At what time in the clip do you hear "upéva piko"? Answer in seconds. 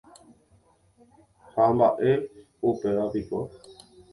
2.69-3.37